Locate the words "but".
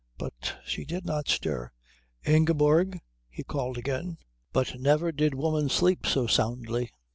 0.17-0.57, 4.51-4.79